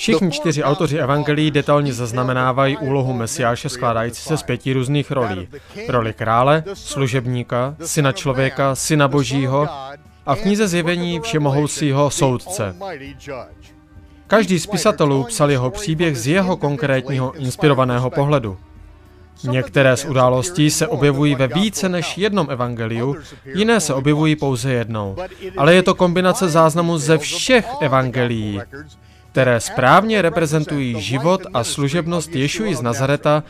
Všichni 0.00 0.30
čtyři 0.30 0.62
autoři 0.64 0.98
evangelií 0.98 1.50
detailně 1.50 1.92
zaznamenávají 1.92 2.76
úlohu 2.76 3.12
Mesiáše 3.12 3.68
skládající 3.68 4.22
se 4.22 4.36
z 4.36 4.42
pěti 4.42 4.72
různých 4.72 5.10
rolí. 5.10 5.48
Roli 5.88 6.12
krále, 6.12 6.64
služebníka, 6.74 7.76
syna 7.84 8.12
člověka, 8.12 8.74
syna 8.74 9.08
božího 9.08 9.68
a 10.26 10.34
v 10.34 10.40
knize 10.40 10.68
zjevení 10.68 11.20
všemohoucího 11.20 12.10
soudce. 12.10 12.76
Každý 14.26 14.58
z 14.58 14.66
pisatelů 14.66 15.24
psal 15.24 15.50
jeho 15.50 15.70
příběh 15.70 16.18
z 16.18 16.26
jeho 16.26 16.56
konkrétního 16.56 17.32
inspirovaného 17.32 18.10
pohledu. 18.10 18.58
Některé 19.44 19.96
z 19.96 20.04
událostí 20.04 20.70
se 20.70 20.86
objevují 20.86 21.34
ve 21.34 21.46
více 21.48 21.88
než 21.88 22.18
jednom 22.18 22.46
evangeliu, 22.50 23.16
jiné 23.54 23.80
se 23.80 23.94
objevují 23.94 24.36
pouze 24.36 24.72
jednou. 24.72 25.16
Ale 25.56 25.74
je 25.74 25.82
to 25.82 25.94
kombinace 25.94 26.48
záznamů 26.48 26.98
ze 26.98 27.18
všech 27.18 27.66
evangelií, 27.80 28.60
které 29.32 29.60
správně 29.60 30.22
reprezentují 30.22 31.00
život 31.00 31.40
a 31.54 31.64
služebnost 31.64 32.34
Ješuji 32.34 32.74
z 32.74 32.82
Nazareta, 32.82 33.42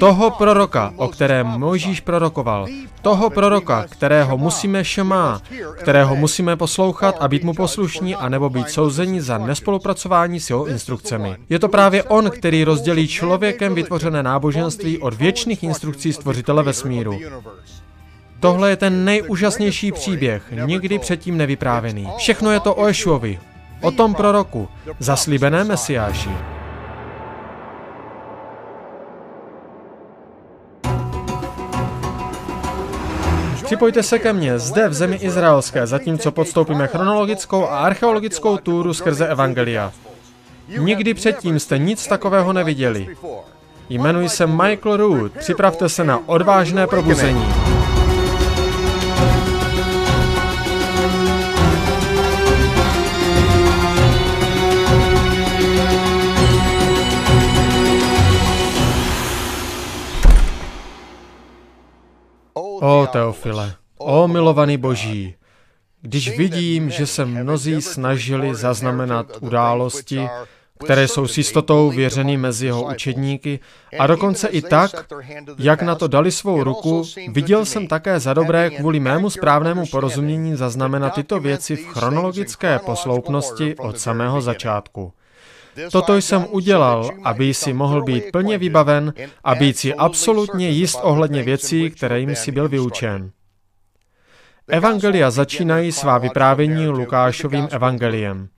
toho 0.00 0.30
proroka, 0.30 0.92
o 0.96 1.08
kterém 1.08 1.46
Mojžíš 1.46 2.00
prorokoval, 2.00 2.66
toho 3.02 3.30
proroka, 3.30 3.86
kterého 3.88 4.38
musíme 4.38 4.84
šemá, 4.84 5.42
kterého 5.76 6.16
musíme 6.16 6.56
poslouchat 6.56 7.16
a 7.20 7.28
být 7.28 7.44
mu 7.44 7.54
poslušní, 7.54 8.14
anebo 8.14 8.50
být 8.50 8.70
souzeni 8.70 9.22
za 9.22 9.38
nespolupracování 9.38 10.40
s 10.40 10.50
jeho 10.50 10.66
instrukcemi. 10.66 11.36
Je 11.48 11.58
to 11.58 11.68
právě 11.68 12.02
on, 12.02 12.30
který 12.30 12.64
rozdělí 12.64 13.08
člověkem 13.08 13.74
vytvořené 13.74 14.22
náboženství 14.22 14.98
od 14.98 15.14
věčných 15.14 15.62
instrukcí 15.62 16.12
stvořitele 16.12 16.62
vesmíru. 16.62 17.18
Tohle 18.40 18.70
je 18.70 18.76
ten 18.76 19.04
nejúžasnější 19.04 19.92
příběh, 19.92 20.42
nikdy 20.64 20.98
předtím 20.98 21.36
nevyprávěný. 21.36 22.08
Všechno 22.16 22.50
je 22.50 22.60
to 22.60 22.74
o 22.74 22.86
Ješuovi, 22.86 23.38
o 23.80 23.90
tom 23.90 24.14
proroku, 24.14 24.68
zaslíbené 24.98 25.64
Mesiáši. 25.64 26.30
Připojte 33.64 34.02
se 34.02 34.18
ke 34.18 34.32
mně 34.32 34.58
zde 34.58 34.88
v 34.88 34.94
zemi 34.94 35.16
izraelské, 35.16 35.86
zatímco 35.86 36.32
podstoupíme 36.32 36.86
chronologickou 36.86 37.64
a 37.64 37.78
archeologickou 37.78 38.56
túru 38.56 38.94
skrze 38.94 39.28
Evangelia. 39.28 39.92
Nikdy 40.78 41.14
předtím 41.14 41.58
jste 41.58 41.78
nic 41.78 42.06
takového 42.06 42.52
neviděli. 42.52 43.16
Jmenuji 43.88 44.28
se 44.28 44.46
Michael 44.46 44.96
Root. 44.96 45.32
Připravte 45.32 45.88
se 45.88 46.04
na 46.04 46.20
odvážné 46.26 46.86
probuzení. 46.86 47.46
O 62.80 63.06
Teofile, 63.12 63.74
o 63.98 64.28
milovaný 64.28 64.76
Boží, 64.76 65.34
když 66.02 66.38
vidím, 66.38 66.90
že 66.90 67.06
se 67.06 67.24
mnozí 67.24 67.82
snažili 67.82 68.54
zaznamenat 68.54 69.26
události, 69.40 70.28
které 70.84 71.08
jsou 71.08 71.26
s 71.26 71.38
jistotou 71.38 71.90
věřeny 71.90 72.36
mezi 72.36 72.66
jeho 72.66 72.84
učedníky, 72.94 73.60
a 73.98 74.06
dokonce 74.06 74.48
i 74.48 74.62
tak, 74.62 74.90
jak 75.58 75.82
na 75.82 75.94
to 75.94 76.08
dali 76.08 76.32
svou 76.32 76.64
ruku, 76.64 77.04
viděl 77.28 77.64
jsem 77.64 77.86
také 77.86 78.20
za 78.20 78.34
dobré 78.34 78.70
kvůli 78.70 79.00
mému 79.00 79.30
správnému 79.30 79.86
porozumění 79.86 80.56
zaznamenat 80.56 81.14
tyto 81.14 81.40
věci 81.40 81.76
v 81.76 81.86
chronologické 81.86 82.78
posloupnosti 82.78 83.76
od 83.76 84.00
samého 84.00 84.40
začátku. 84.40 85.12
Toto 85.92 86.16
jsem 86.16 86.46
udělal, 86.50 87.10
aby 87.24 87.54
si 87.54 87.72
mohl 87.72 88.02
být 88.02 88.24
plně 88.32 88.58
vybaven 88.58 89.12
a 89.44 89.54
být 89.54 89.78
si 89.78 89.94
absolutně 89.94 90.68
jist 90.70 90.98
ohledně 91.02 91.42
věcí, 91.42 91.90
které 91.90 92.20
jim 92.20 92.36
si 92.36 92.52
byl 92.52 92.68
vyučen. 92.68 93.30
Evangelia 94.68 95.30
začínají 95.30 95.92
svá 95.92 96.18
vyprávění 96.18 96.88
Lukášovým 96.88 97.68
evangeliem. 97.70 98.48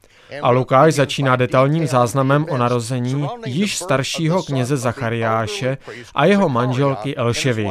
A 0.42 0.50
Lukáš 0.50 0.94
začíná 0.94 1.36
detailním 1.36 1.86
záznamem 1.86 2.46
o 2.50 2.56
narození 2.56 3.26
již 3.46 3.78
staršího 3.78 4.42
kněze 4.42 4.76
Zachariáše 4.76 5.78
a 6.14 6.24
jeho 6.24 6.48
manželky 6.48 7.16
Elševy. 7.16 7.68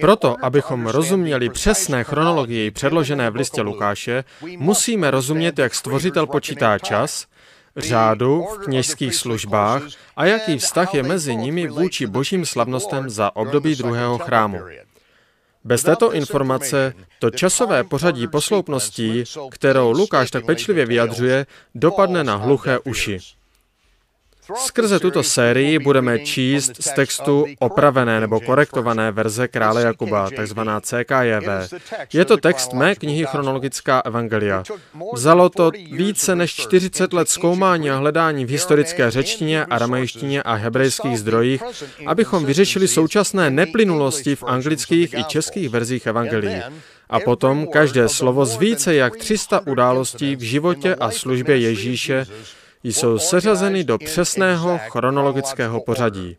Proto, 0.00 0.36
abychom 0.42 0.86
rozuměli 0.86 1.48
přesné 1.48 2.04
chronologii 2.04 2.70
předložené 2.70 3.30
v 3.30 3.36
listě 3.36 3.62
Lukáše, 3.62 4.24
musíme 4.56 5.10
rozumět, 5.10 5.58
jak 5.58 5.74
stvořitel 5.74 6.26
počítá 6.26 6.78
čas, 6.78 7.26
řádu 7.78 8.46
v 8.54 8.58
kněžských 8.58 9.14
službách 9.14 9.82
a 10.16 10.24
jaký 10.24 10.58
vztah 10.58 10.94
je 10.94 11.02
mezi 11.02 11.36
nimi 11.36 11.68
vůči 11.68 12.06
božím 12.06 12.46
slavnostem 12.46 13.10
za 13.10 13.36
období 13.36 13.74
druhého 13.74 14.18
chrámu. 14.18 14.60
Bez 15.64 15.82
této 15.82 16.12
informace 16.12 16.92
to 17.18 17.30
časové 17.30 17.84
pořadí 17.84 18.26
posloupností, 18.26 19.24
kterou 19.50 19.92
Lukáš 19.92 20.30
tak 20.30 20.44
pečlivě 20.44 20.86
vyjadřuje, 20.86 21.46
dopadne 21.74 22.24
na 22.24 22.36
hluché 22.36 22.78
uši. 22.78 23.18
Skrze 24.56 25.00
tuto 25.00 25.22
sérii 25.22 25.78
budeme 25.78 26.18
číst 26.18 26.82
z 26.82 26.92
textu 26.92 27.46
opravené 27.58 28.20
nebo 28.20 28.40
korektované 28.40 29.12
verze 29.12 29.48
krále 29.48 29.82
Jakuba, 29.82 30.30
takzvaná 30.30 30.80
CKJV. 30.80 31.48
Je 32.12 32.24
to 32.24 32.36
text 32.36 32.72
mé 32.72 32.94
knihy 32.94 33.26
Chronologická 33.26 34.00
evangelia. 34.00 34.62
Vzalo 35.12 35.48
to 35.48 35.70
více 35.92 36.36
než 36.36 36.54
40 36.54 37.12
let 37.12 37.28
zkoumání 37.28 37.90
a 37.90 37.96
hledání 37.96 38.44
v 38.44 38.48
historické 38.48 39.10
řečtině, 39.10 39.64
aramejštině 39.64 40.42
a 40.42 40.54
hebrejských 40.54 41.18
zdrojích, 41.18 41.62
abychom 42.06 42.44
vyřešili 42.44 42.88
současné 42.88 43.50
neplynulosti 43.50 44.36
v 44.36 44.44
anglických 44.44 45.14
i 45.14 45.24
českých 45.24 45.68
verzích 45.68 46.06
evangelií. 46.06 46.62
A 47.10 47.20
potom 47.20 47.66
každé 47.66 48.08
slovo 48.08 48.46
z 48.46 48.56
více 48.56 48.94
jak 48.94 49.16
300 49.16 49.66
událostí 49.66 50.36
v 50.36 50.40
životě 50.40 50.94
a 50.94 51.10
službě 51.10 51.58
Ježíše 51.58 52.26
jsou 52.84 53.18
seřazeny 53.18 53.84
do 53.84 53.98
přesného 53.98 54.78
chronologického 54.88 55.80
pořadí. 55.80 56.36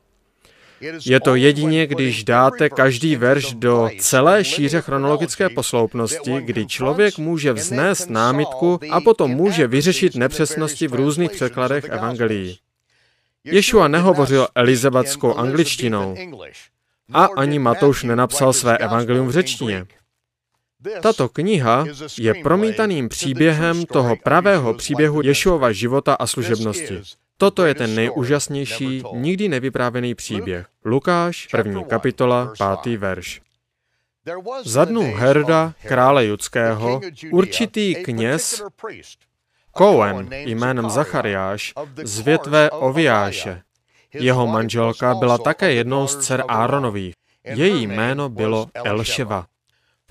Je 1.05 1.19
to 1.19 1.35
jedině, 1.35 1.87
když 1.87 2.23
dáte 2.23 2.69
každý 2.69 3.15
verš 3.15 3.53
do 3.53 3.89
celé 3.99 4.43
šíře 4.43 4.81
chronologické 4.81 5.49
posloupnosti, 5.49 6.41
kdy 6.41 6.65
člověk 6.65 7.17
může 7.17 7.53
vznést 7.53 8.09
námitku 8.09 8.79
a 8.91 9.01
potom 9.01 9.31
může 9.31 9.67
vyřešit 9.67 10.15
nepřesnosti 10.15 10.87
v 10.87 10.93
různých 10.93 11.31
překladech 11.31 11.83
evangelií. 11.83 12.59
Ješua 13.43 13.87
nehovořil 13.87 14.47
elizabatskou 14.55 15.33
angličtinou 15.33 16.15
a 17.13 17.25
ani 17.25 17.59
Matouš 17.59 18.03
nenapsal 18.03 18.53
své 18.53 18.77
evangelium 18.77 19.27
v 19.27 19.31
řečtině. 19.31 19.85
Tato 21.01 21.29
kniha 21.29 21.85
je 22.17 22.33
promítaným 22.33 23.09
příběhem 23.09 23.85
toho 23.85 24.15
pravého 24.15 24.73
příběhu 24.73 25.21
Ješuova 25.21 25.71
života 25.71 26.13
a 26.13 26.27
služebnosti. 26.27 27.01
Toto 27.37 27.65
je 27.65 27.75
ten 27.75 27.95
nejúžasnější, 27.95 29.03
nikdy 29.13 29.49
nevyprávěný 29.49 30.15
příběh. 30.15 30.67
Lukáš, 30.85 31.47
první 31.51 31.83
kapitola, 31.83 32.53
pátý 32.57 32.97
verš. 32.97 33.41
Za 34.63 34.85
dnu 34.85 35.15
Herda, 35.15 35.73
krále 35.87 36.25
judského, 36.25 37.01
určitý 37.31 37.95
kněz 37.95 38.63
Cohen 39.77 40.29
jménem 40.31 40.89
Zachariáš 40.89 41.73
z 42.03 42.19
větve 42.19 42.69
Oviáše. 42.69 43.61
Jeho 44.13 44.47
manželka 44.47 45.15
byla 45.15 45.37
také 45.37 45.73
jednou 45.73 46.07
z 46.07 46.17
dcer 46.17 46.43
Áronových. 46.47 47.13
Její 47.43 47.87
jméno 47.87 48.29
bylo 48.29 48.67
Elševa. 48.73 49.45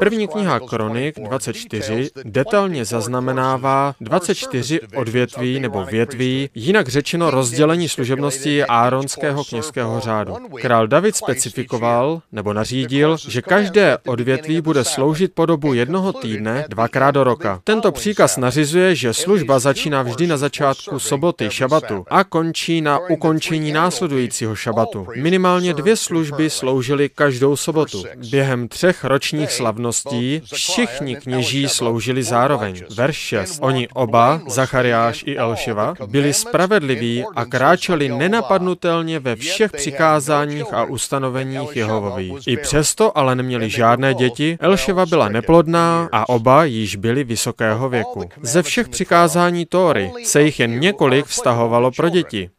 První 0.00 0.28
kniha 0.28 0.60
Kronik 0.60 1.20
24 1.20 2.10
detailně 2.24 2.84
zaznamenává 2.84 3.94
24 4.00 4.80
odvětví 4.96 5.60
nebo 5.60 5.84
větví, 5.84 6.50
jinak 6.54 6.88
řečeno 6.88 7.30
rozdělení 7.30 7.88
služebnosti 7.88 8.64
áronského 8.64 9.44
kněžského 9.44 10.00
řádu. 10.00 10.36
Král 10.60 10.86
David 10.86 11.16
specifikoval 11.16 12.22
nebo 12.32 12.52
nařídil, 12.52 13.16
že 13.28 13.42
každé 13.42 13.98
odvětví 14.06 14.60
bude 14.60 14.84
sloužit 14.84 15.32
po 15.34 15.46
dobu 15.46 15.74
jednoho 15.74 16.12
týdne 16.12 16.64
dvakrát 16.68 17.10
do 17.10 17.24
roka. 17.24 17.60
Tento 17.64 17.92
příkaz 17.92 18.36
nařizuje, 18.36 18.94
že 18.94 19.14
služba 19.14 19.58
začíná 19.58 20.02
vždy 20.02 20.26
na 20.26 20.36
začátku 20.36 20.98
soboty, 20.98 21.48
šabatu 21.50 22.04
a 22.08 22.24
končí 22.24 22.80
na 22.80 22.98
ukončení 22.98 23.72
následujícího 23.72 24.54
šabatu. 24.54 25.06
Minimálně 25.16 25.74
dvě 25.74 25.96
služby 25.96 26.50
sloužily 26.50 27.08
každou 27.08 27.56
sobotu. 27.56 28.04
Během 28.30 28.68
třech 28.68 29.04
ročních 29.04 29.52
slavností 29.52 29.87
povinností, 29.88 30.42
všichni 30.54 31.16
kněží 31.16 31.68
sloužili 31.68 32.22
zároveň. 32.22 32.82
Verš 32.96 33.16
6. 33.16 33.58
Oni 33.62 33.88
oba, 33.88 34.40
Zachariáš 34.48 35.24
i 35.26 35.36
Elševa, 35.36 35.94
byli 36.06 36.34
spravedliví 36.34 37.24
a 37.36 37.44
kráčeli 37.44 38.08
nenapadnutelně 38.08 39.18
ve 39.18 39.36
všech 39.36 39.72
přikázáních 39.72 40.74
a 40.74 40.84
ustanoveních 40.84 41.76
Jehovových. 41.76 42.46
I 42.46 42.56
přesto 42.56 43.18
ale 43.18 43.34
neměli 43.34 43.70
žádné 43.70 44.14
děti, 44.14 44.58
Elševa 44.60 45.06
byla 45.06 45.28
neplodná 45.28 46.08
a 46.12 46.28
oba 46.28 46.64
již 46.64 46.96
byli 46.96 47.24
vysokého 47.24 47.88
věku. 47.88 48.24
Ze 48.42 48.62
všech 48.62 48.88
přikázání 48.88 49.66
Tóry 49.66 50.12
se 50.24 50.42
jich 50.42 50.60
jen 50.60 50.80
několik 50.80 51.26
vztahovalo 51.26 51.90
pro 51.90 52.08
děti. 52.08 52.50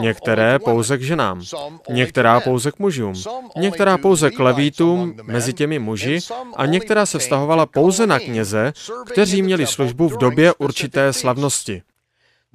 Některé 0.00 0.58
pouze 0.58 0.98
k 0.98 1.02
ženám, 1.02 1.42
některá 1.88 2.40
pouze 2.40 2.72
k 2.72 2.78
mužům, 2.78 3.14
některá 3.56 3.98
pouze 3.98 4.30
k 4.30 4.38
levítům 4.38 5.14
mezi 5.22 5.52
těmi 5.52 5.78
muži 5.78 6.18
a 6.56 6.66
některá 6.66 7.06
se 7.06 7.18
vztahovala 7.18 7.66
pouze 7.66 8.06
na 8.06 8.18
kněze, 8.18 8.72
kteří 9.12 9.42
měli 9.42 9.66
službu 9.66 10.08
v 10.08 10.16
době 10.18 10.52
určité 10.58 11.12
slavnosti. 11.12 11.82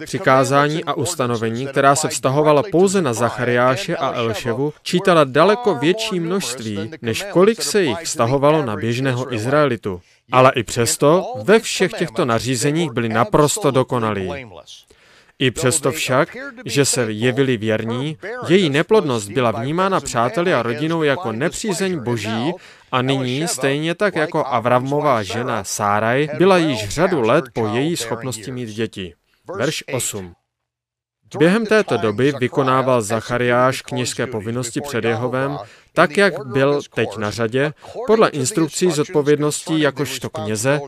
Přikázání 0.05 0.83
a 0.83 0.93
ustanovení, 0.93 1.67
která 1.67 1.95
se 1.95 2.07
vztahovala 2.07 2.63
pouze 2.71 3.01
na 3.01 3.13
Zachariáše 3.13 3.97
a 3.97 4.11
Elševu, 4.11 4.73
čítala 4.83 5.23
daleko 5.23 5.75
větší 5.75 6.19
množství, 6.19 6.91
než 7.01 7.23
kolik 7.23 7.61
se 7.61 7.83
jich 7.83 7.99
vztahovalo 7.99 8.65
na 8.65 8.75
běžného 8.75 9.33
Izraelitu. 9.33 10.01
Ale 10.31 10.51
i 10.55 10.63
přesto 10.63 11.33
ve 11.43 11.59
všech 11.59 11.93
těchto 11.93 12.25
nařízeních 12.25 12.91
byli 12.91 13.09
naprosto 13.09 13.71
dokonalí. 13.71 14.29
I 15.39 15.51
přesto 15.51 15.91
však, 15.91 16.37
že 16.65 16.85
se 16.85 17.11
jevili 17.11 17.57
věrní, 17.57 18.17
její 18.47 18.69
neplodnost 18.69 19.29
byla 19.29 19.51
vnímána 19.51 19.99
přáteli 19.99 20.53
a 20.53 20.63
rodinou 20.63 21.03
jako 21.03 21.31
nepřízeň 21.31 22.03
boží 22.03 22.53
a 22.91 23.01
nyní, 23.01 23.47
stejně 23.47 23.95
tak 23.95 24.15
jako 24.15 24.45
Avramová 24.45 25.23
žena 25.23 25.63
Sáraj, 25.63 26.27
byla 26.37 26.57
již 26.57 26.89
řadu 26.89 27.21
let 27.21 27.45
po 27.53 27.67
její 27.67 27.97
schopnosti 27.97 28.51
mít 28.51 28.69
děti. 28.69 29.13
Verš 29.55 29.83
8. 29.93 30.33
Během 31.37 31.65
této 31.65 31.97
doby 31.97 32.33
vykonával 32.39 33.01
Zachariáš 33.01 33.81
kněžské 33.81 34.27
povinnosti 34.27 34.81
před 34.81 35.03
Jehovem, 35.03 35.57
tak 35.93 36.17
jak 36.17 36.45
byl 36.45 36.81
teď 36.95 37.17
na 37.17 37.31
řadě, 37.31 37.73
podle 38.07 38.29
instrukcí 38.29 38.91
z 38.91 38.99
odpovědností 38.99 39.81
jakožto 39.81 40.29
kněze, 40.29 40.79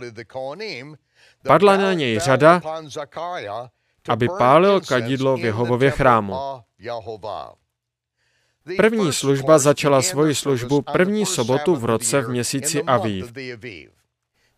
padla 1.47 1.77
na 1.77 1.93
něj 1.93 2.19
řada, 2.19 2.61
aby 4.09 4.27
pálil 4.37 4.81
kadidlo 4.81 5.37
v 5.37 5.45
Jehovově 5.45 5.91
chrámu. 5.91 6.33
První 8.77 9.13
služba 9.13 9.57
začala 9.59 10.01
svoji 10.01 10.35
službu 10.35 10.81
první 10.81 11.25
sobotu 11.25 11.75
v 11.75 11.85
roce 11.85 12.21
v 12.21 12.29
měsíci 12.29 12.83
Aviv. 12.83 13.33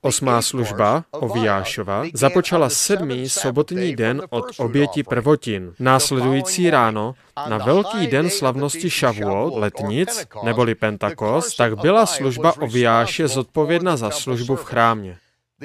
Osmá 0.02 0.42
služba, 0.42 1.04
Oviášova, 1.12 2.04
započala 2.14 2.70
sedmý 2.70 3.30
sobotní 3.30 3.96
den 3.96 4.22
od 4.30 4.46
oběti 4.58 5.04
prvotin. 5.04 5.74
Následující 5.80 6.70
ráno, 6.70 7.16
na 7.50 7.58
velký 7.58 8.08
den 8.08 8.30
slavnosti 8.30 8.90
Šavuot, 8.90 9.54
letnic, 9.56 10.28
neboli 10.44 10.76
Pentakos, 10.76 11.56
tak 11.56 11.78
byla 11.78 12.06
služba 12.06 12.54
Oviáše 12.62 13.28
zodpovědna 13.28 13.98
za 13.98 14.12
službu 14.12 14.56
v 14.56 14.64
chrámě. 14.64 15.18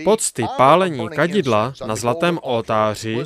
Pocty 0.04 0.44
pálení 0.56 1.08
kadidla 1.08 1.72
na 1.86 1.96
zlatém 1.96 2.38
oltáři 2.42 3.18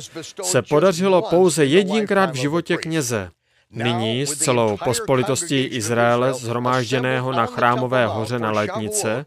se 0.43 0.61
podařilo 0.61 1.21
pouze 1.21 1.65
jedinkrát 1.65 2.31
v 2.31 2.35
životě 2.35 2.77
kněze. 2.77 3.29
Nyní 3.71 4.25
s 4.25 4.37
celou 4.37 4.77
pospolitostí 4.77 5.63
Izraele 5.63 6.33
zhromážděného 6.33 7.31
na 7.31 7.45
chrámové 7.45 8.07
hoře 8.07 8.39
na 8.39 8.51
letnice 8.51 9.25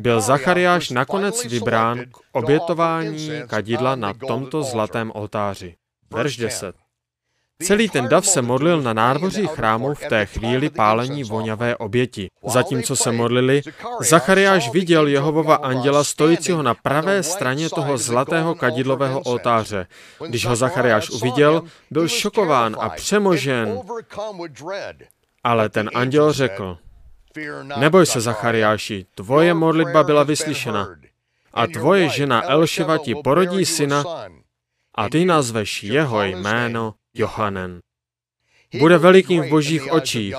byl 0.00 0.20
Zachariáš 0.20 0.90
nakonec 0.90 1.44
vybrán 1.44 2.04
k 2.10 2.16
obětování 2.32 3.30
kadidla 3.46 3.96
na 3.96 4.14
tomto 4.14 4.62
zlatém 4.62 5.12
oltáři. 5.14 5.74
Verš 6.10 6.36
10. 6.36 6.76
Celý 7.62 7.88
ten 7.88 8.08
dav 8.08 8.26
se 8.26 8.42
modlil 8.42 8.82
na 8.82 8.92
nádvoří 8.92 9.46
chrámu 9.46 9.94
v 9.94 10.00
té 10.00 10.26
chvíli 10.26 10.70
pálení 10.70 11.24
voňavé 11.24 11.76
oběti. 11.76 12.30
Zatímco 12.46 12.96
se 12.96 13.12
modlili, 13.12 13.62
Zachariáš 14.00 14.70
viděl 14.70 15.06
Jehovova 15.06 15.54
anděla 15.54 16.04
stojícího 16.04 16.62
na 16.62 16.74
pravé 16.74 17.22
straně 17.22 17.70
toho 17.70 17.98
zlatého 17.98 18.54
kadidlového 18.54 19.20
oltáře. 19.20 19.86
Když 20.28 20.46
ho 20.46 20.56
Zachariáš 20.56 21.10
uviděl, 21.10 21.62
byl 21.90 22.08
šokován 22.08 22.76
a 22.80 22.88
přemožen. 22.88 23.80
Ale 25.44 25.68
ten 25.68 25.90
anděl 25.94 26.32
řekl, 26.32 26.78
neboj 27.76 28.06
se, 28.06 28.20
Zachariáši, 28.20 29.06
tvoje 29.14 29.54
modlitba 29.54 30.02
byla 30.02 30.22
vyslyšena 30.22 30.88
a 31.54 31.66
tvoje 31.66 32.08
žena 32.08 32.50
Elševa 32.50 32.98
ti 32.98 33.14
porodí 33.14 33.64
syna 33.64 34.04
a 34.94 35.08
ty 35.08 35.24
nazveš 35.24 35.82
jeho 35.82 36.22
jméno 36.22 36.94
Johanen. 37.14 37.80
Bude 38.78 38.98
velikým 38.98 39.42
v 39.42 39.48
božích 39.48 39.92
očích. 39.92 40.34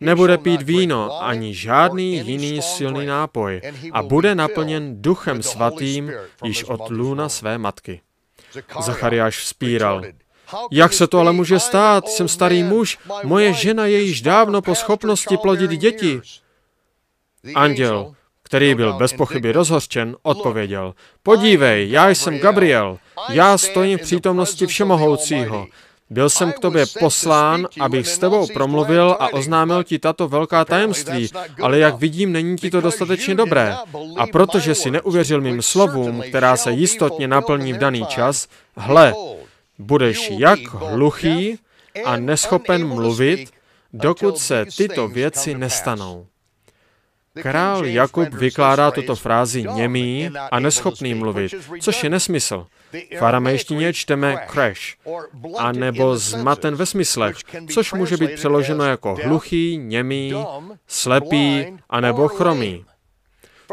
Nebude 0.00 0.38
pít 0.38 0.62
víno 0.62 1.22
ani 1.22 1.54
žádný 1.54 2.16
jiný 2.16 2.62
silný 2.62 3.06
nápoj 3.06 3.60
a 3.92 4.02
bude 4.02 4.34
naplněn 4.34 5.02
duchem 5.02 5.42
svatým 5.42 6.12
již 6.44 6.64
od 6.64 6.90
lůna 6.90 7.28
své 7.28 7.58
matky. 7.58 8.00
Zachariáš 8.80 9.38
vzpíral. 9.38 10.02
Jak 10.70 10.92
se 10.92 11.06
to 11.06 11.18
ale 11.18 11.32
může 11.32 11.60
stát? 11.60 12.08
Jsem 12.08 12.28
starý 12.28 12.62
muž, 12.62 12.98
moje 13.24 13.52
žena 13.52 13.86
je 13.86 14.00
již 14.00 14.22
dávno 14.22 14.62
po 14.62 14.74
schopnosti 14.74 15.36
plodit 15.36 15.70
děti. 15.70 16.20
Anděl, 17.54 18.14
který 18.54 18.74
byl 18.74 18.92
bez 18.92 19.12
pochyby 19.12 19.52
rozhořčen, 19.52 20.16
odpověděl, 20.22 20.94
podívej, 21.22 21.90
já 21.90 22.10
jsem 22.10 22.38
Gabriel, 22.38 22.98
já 23.28 23.58
stojím 23.58 23.98
v 23.98 24.02
přítomnosti 24.02 24.66
Všemohoucího. 24.66 25.66
Byl 26.10 26.30
jsem 26.30 26.52
k 26.52 26.58
tobě 26.58 26.84
poslán, 27.00 27.68
abych 27.80 28.06
s 28.06 28.18
tebou 28.18 28.46
promluvil 28.46 29.16
a 29.20 29.32
oznámil 29.32 29.84
ti 29.84 29.98
tato 29.98 30.28
velká 30.28 30.64
tajemství, 30.64 31.30
ale 31.62 31.78
jak 31.78 31.98
vidím, 31.98 32.32
není 32.32 32.56
ti 32.56 32.70
to 32.70 32.80
dostatečně 32.80 33.34
dobré. 33.34 33.76
A 34.16 34.26
protože 34.26 34.74
si 34.74 34.90
neuvěřil 34.90 35.40
mým 35.40 35.62
slovům, 35.62 36.22
která 36.28 36.56
se 36.56 36.72
jistotně 36.72 37.28
naplní 37.28 37.72
v 37.72 37.78
daný 37.78 38.06
čas, 38.06 38.48
hle, 38.76 39.14
budeš 39.78 40.30
jak 40.30 40.60
hluchý 40.74 41.58
a 42.04 42.16
neschopen 42.16 42.88
mluvit, 42.88 43.50
dokud 43.92 44.38
se 44.38 44.66
tyto 44.76 45.08
věci 45.08 45.54
nestanou. 45.54 46.26
Král 47.42 47.86
Jakub 47.86 48.28
vykládá 48.34 48.90
tuto 48.90 49.16
frázi 49.16 49.64
němý 49.74 50.30
a 50.50 50.60
neschopný 50.60 51.14
mluvit, 51.14 51.54
což 51.80 52.04
je 52.04 52.10
nesmysl. 52.10 52.66
V 53.18 53.24
aramejštině 53.24 53.92
čteme 53.92 54.46
crash, 54.52 54.96
a 55.58 55.72
nebo 55.72 56.16
zmaten 56.16 56.76
ve 56.76 56.86
smyslech, 56.86 57.36
což 57.72 57.92
může 57.92 58.16
být 58.16 58.30
přeloženo 58.34 58.84
jako 58.84 59.16
hluchý, 59.24 59.76
němý, 59.76 60.34
slepý, 60.86 61.66
a 61.90 62.00
nebo 62.00 62.28
chromý. 62.28 62.84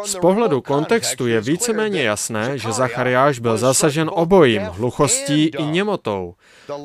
Z 0.06 0.16
pohledu 0.16 0.62
kontextu 0.62 1.28
je 1.28 1.42
víceméně 1.42 2.04
jasné, 2.04 2.58
že 2.58 2.72
Zachariáš 2.72 3.40
byl 3.40 3.58
zasažen 3.58 4.10
obojím, 4.14 4.62
hluchostí 4.62 5.46
i 5.60 5.64
němotou. 5.64 6.34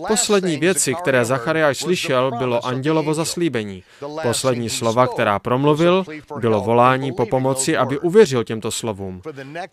Poslední 0.09 0.57
věci, 0.57 0.95
které 0.95 1.25
Zachariáš 1.25 1.79
slyšel, 1.79 2.31
bylo 2.39 2.67
andělovo 2.67 3.15
zaslíbení. 3.15 3.83
Poslední 4.23 4.71
slova, 4.71 5.07
která 5.07 5.39
promluvil, 5.39 6.05
bylo 6.41 6.61
volání 6.61 7.13
po 7.13 7.27
pomoci, 7.27 7.77
aby 7.77 7.99
uvěřil 7.99 8.45
těmto 8.45 8.71
slovům. 8.71 9.23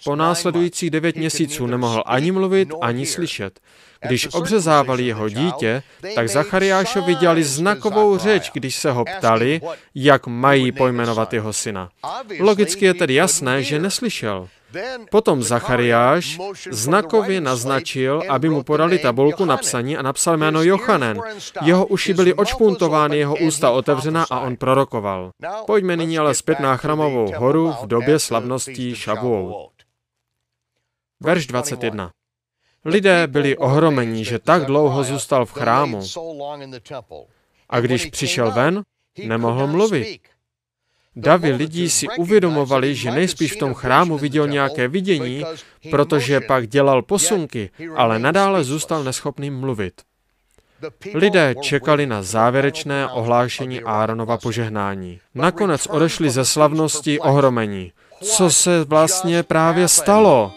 Po 0.04 0.16
následujících 0.16 0.90
devět 0.90 1.16
měsíců 1.16 1.68
nemohl 1.68 2.04
ani 2.06 2.32
mluvit, 2.32 2.70
ani 2.82 3.06
slyšet. 3.06 3.60
Když 4.06 4.28
obřezávali 4.34 5.04
jeho 5.04 5.30
dítě, 5.30 5.84
tak 6.16 6.30
Zachariášovi 6.30 7.16
dělali 7.16 7.44
znakovou 7.44 8.18
řeč, 8.18 8.52
když 8.54 8.76
se 8.76 8.92
ho 8.92 9.06
ptali, 9.06 9.62
jak 9.96 10.28
mají 10.28 10.72
pojmenovat 10.72 11.34
jeho 11.34 11.54
syna. 11.54 11.90
Logicky 12.40 12.86
je 12.86 12.94
tedy 12.94 13.14
jasné, 13.14 13.64
že 13.64 13.80
neslyšel. 13.80 14.48
Potom 15.12 15.44
Zachariáš 15.44 16.40
znakově 16.72 17.42
naznačil, 17.42 18.22
aby 18.30 18.50
mu 18.50 18.64
podali 18.64 19.00
tabulku 19.00 19.46
na 19.46 19.58
psaní 19.58 19.98
a 19.98 20.02
napsal 20.02 20.38
jméno 20.38 20.64
Jochanen. 20.64 21.22
Jeho 21.62 21.86
uši 21.86 22.14
byly 22.14 22.34
očpuntovány, 22.34 23.18
jeho 23.18 23.36
ústa 23.36 23.72
otevřena 23.72 24.26
a 24.30 24.40
on 24.40 24.56
prorokoval. 24.56 25.32
Pojďme 25.66 25.98
nyní 25.98 26.20
ale 26.20 26.34
zpět 26.34 26.60
na 26.60 26.78
Chramovou 26.78 27.32
horu 27.38 27.74
v 27.84 27.88
době 27.88 28.20
slavností 28.20 28.96
Šavuou. 28.96 29.70
Verš 31.20 31.48
21. 31.48 32.12
Lidé 32.86 33.28
byli 33.28 33.58
ohromeni, 33.58 34.26
že 34.26 34.40
tak 34.40 34.66
dlouho 34.66 35.04
zůstal 35.04 35.46
v 35.46 35.52
chrámu. 35.52 36.02
A 37.70 37.80
když 37.80 38.06
přišel 38.06 38.52
ven, 38.52 38.84
nemohl 39.26 39.68
mluvit. 39.68 40.20
Davy 41.16 41.52
lidí 41.52 41.90
si 41.90 42.08
uvědomovali, 42.18 42.96
že 42.96 43.12
nejspíš 43.12 43.54
v 43.54 43.60
tom 43.60 43.74
chrámu 43.74 44.18
viděl 44.18 44.48
nějaké 44.48 44.88
vidění, 44.88 45.44
protože 45.92 46.42
pak 46.42 46.68
dělal 46.68 47.02
posunky, 47.02 47.70
ale 47.96 48.20
nadále 48.20 48.64
zůstal 48.64 49.04
neschopným 49.04 49.60
mluvit. 49.60 50.02
Lidé 51.14 51.56
čekali 51.62 52.06
na 52.06 52.24
závěrečné 52.24 53.08
ohlášení 53.08 53.82
Áronova 53.82 54.38
požehnání. 54.38 55.20
Nakonec 55.36 55.88
odešli 55.88 56.30
ze 56.30 56.46
slavnosti 56.46 57.20
ohromení. 57.20 57.92
co 58.24 58.52
se 58.52 58.84
vlastně 58.84 59.44
právě 59.44 59.88
stalo. 59.88 60.52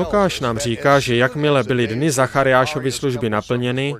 Lukáš 0.00 0.40
nám 0.40 0.58
říká, 0.58 1.00
že 1.00 1.16
jakmile 1.16 1.64
byly 1.64 1.86
dny 1.86 2.10
Zachariášovy 2.10 2.92
služby 2.92 3.30
naplněny, 3.30 3.94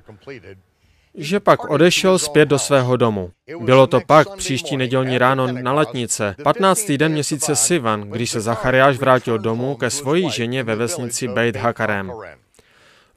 že 1.15 1.39
pak 1.39 1.69
odešel 1.69 2.19
zpět 2.19 2.45
do 2.45 2.59
svého 2.59 2.97
domu. 2.97 3.31
Bylo 3.59 3.87
to 3.87 4.01
pak 4.07 4.35
příští 4.35 4.77
nedělní 4.77 5.17
ráno 5.17 5.47
na 5.51 5.73
letnice, 5.73 6.35
15. 6.43 6.91
den 6.91 7.11
měsíce 7.11 7.55
Sivan, 7.55 8.01
když 8.01 8.31
se 8.31 8.41
Zachariáš 8.41 8.97
vrátil 8.97 9.39
domů 9.39 9.75
ke 9.75 9.89
svojí 9.89 10.29
ženě 10.31 10.63
ve 10.63 10.75
vesnici 10.75 11.27
Beit 11.27 11.55
Hakarem. 11.55 12.11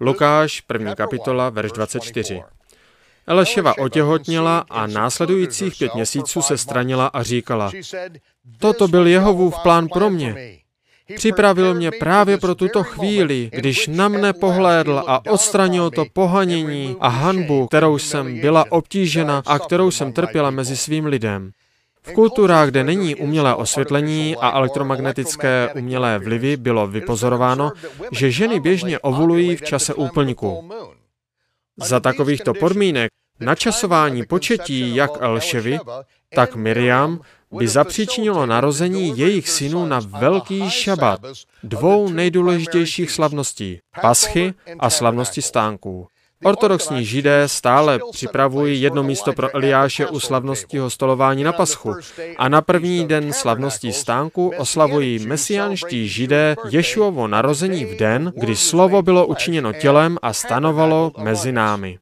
Lukáš, 0.00 0.60
první 0.60 0.94
kapitola, 0.94 1.50
verš 1.50 1.72
24. 1.72 2.42
Eleševa 3.26 3.78
otěhotněla 3.78 4.64
a 4.70 4.86
následujících 4.86 5.74
pět 5.78 5.94
měsíců 5.94 6.42
se 6.42 6.58
stranila 6.58 7.06
a 7.06 7.22
říkala, 7.22 7.72
toto 8.58 8.88
byl 8.88 9.06
Jehovův 9.06 9.54
plán 9.62 9.88
pro 9.88 10.10
mě. 10.10 10.58
Připravil 11.16 11.74
mě 11.74 11.90
právě 11.90 12.38
pro 12.38 12.54
tuto 12.54 12.82
chvíli, 12.82 13.50
když 13.52 13.86
na 13.86 14.08
mne 14.08 14.32
pohlédl 14.32 15.02
a 15.06 15.30
odstranil 15.30 15.90
to 15.90 16.04
pohanění 16.12 16.96
a 17.00 17.08
hanbu, 17.08 17.66
kterou 17.66 17.98
jsem 17.98 18.40
byla 18.40 18.64
obtížena 18.72 19.42
a 19.46 19.58
kterou 19.58 19.90
jsem 19.90 20.12
trpěla 20.12 20.50
mezi 20.50 20.76
svým 20.76 21.06
lidem. 21.06 21.50
V 22.02 22.12
kulturách, 22.12 22.68
kde 22.68 22.84
není 22.84 23.14
umělé 23.14 23.54
osvětlení 23.54 24.36
a 24.36 24.50
elektromagnetické 24.58 25.70
umělé 25.74 26.18
vlivy, 26.18 26.56
bylo 26.56 26.86
vypozorováno, 26.86 27.72
že 28.12 28.30
ženy 28.30 28.60
běžně 28.60 28.98
ovulují 28.98 29.56
v 29.56 29.62
čase 29.62 29.94
úplňku. 29.94 30.70
Za 31.76 32.00
takovýchto 32.00 32.54
podmínek 32.54 33.10
načasování 33.40 34.26
početí 34.26 34.94
jak 34.94 35.10
Elševy, 35.20 35.78
tak 36.34 36.56
Miriam 36.56 37.20
by 37.58 37.68
zapříčinilo 37.68 38.46
narození 38.46 39.18
jejich 39.18 39.48
synů 39.48 39.86
na 39.86 40.00
velký 40.20 40.70
šabat, 40.70 41.20
dvou 41.62 42.08
nejdůležitějších 42.08 43.10
slavností, 43.10 43.78
paschy 44.02 44.54
a 44.78 44.90
slavnosti 44.90 45.42
stánků. 45.42 46.06
Ortodoxní 46.44 47.04
židé 47.04 47.48
stále 47.48 48.00
připravují 48.12 48.82
jedno 48.82 49.02
místo 49.02 49.32
pro 49.32 49.56
Eliáše 49.56 50.06
u 50.06 50.20
slavnosti 50.20 50.78
hostolování 50.78 51.44
na 51.44 51.52
paschu 51.52 51.94
a 52.38 52.48
na 52.48 52.62
první 52.62 53.08
den 53.08 53.32
slavnosti 53.32 53.92
stánku 53.92 54.52
oslavují 54.58 55.26
mesiánští 55.26 56.08
židé 56.08 56.56
Ješuovo 56.70 57.28
narození 57.28 57.84
v 57.84 57.96
den, 57.96 58.32
kdy 58.36 58.56
slovo 58.56 59.02
bylo 59.02 59.26
učiněno 59.26 59.72
tělem 59.72 60.18
a 60.22 60.32
stanovalo 60.32 61.12
mezi 61.18 61.52
námi. 61.52 61.98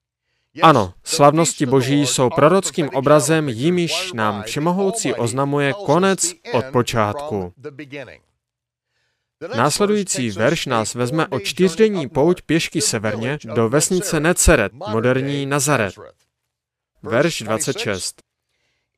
Ano, 0.61 0.95
slavnosti 1.05 1.67
boží 1.67 2.07
jsou 2.07 2.31
prorockým 2.31 2.89
obrazem, 2.89 3.49
jimiž 3.49 4.13
nám 4.13 4.43
všemohoucí 4.43 5.15
oznamuje 5.15 5.73
konec 5.87 6.33
od 6.53 6.65
počátku. 6.65 7.53
Následující 9.57 10.31
verš 10.31 10.67
nás 10.67 10.95
vezme 10.95 11.27
o 11.27 11.41
čtyřdenní 11.41 12.09
pouť 12.09 12.43
pěšky 12.43 12.81
severně 12.81 13.39
do 13.55 13.69
vesnice 13.69 14.21
Neceret, 14.21 14.73
moderní 14.73 15.47
Nazaret. 15.47 15.95
Verš 17.03 17.43
26. 17.43 18.23